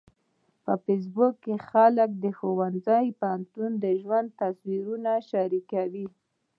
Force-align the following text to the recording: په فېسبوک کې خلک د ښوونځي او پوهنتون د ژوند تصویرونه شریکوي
په 0.63 0.73
فېسبوک 0.83 1.33
کې 1.43 1.55
خلک 1.69 2.09
د 2.23 2.25
ښوونځي 2.37 3.05
او 3.11 3.15
پوهنتون 3.19 3.71
د 3.83 3.85
ژوند 4.01 4.27
تصویرونه 4.41 5.11
شریکوي 5.29 6.07